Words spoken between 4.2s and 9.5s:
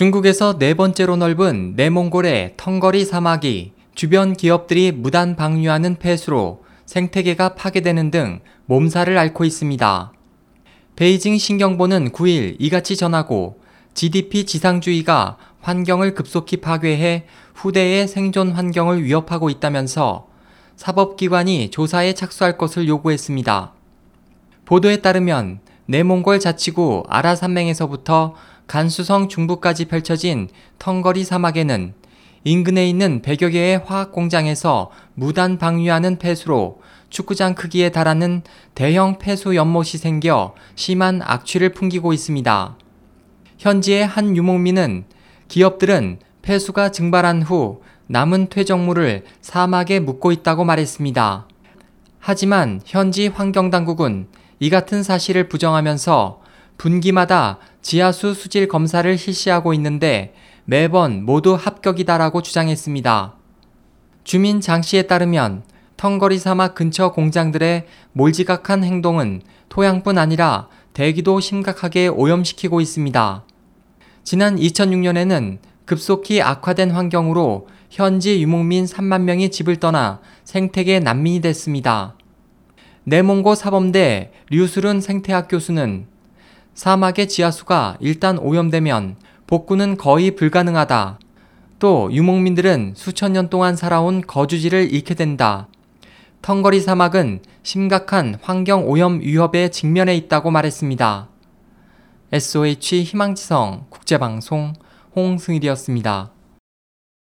기업들이 무단 방류하는 폐수로 생태계가 파괴되는 등 몸살을 앓고